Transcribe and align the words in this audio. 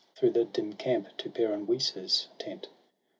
Through 0.15 0.31
the 0.31 0.45
dim 0.45 0.73
camp 0.73 1.15
to 1.17 1.29
Peran 1.29 1.67
Wisa's 1.67 2.27
tent. 2.39 2.69